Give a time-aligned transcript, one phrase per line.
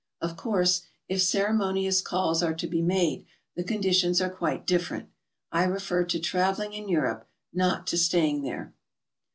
[0.19, 3.23] Of course, if ceremonious calls are to be made,
[3.55, 5.09] the conditions are quite different;
[5.51, 8.73] I refer to traveling in Europe, not to staying there.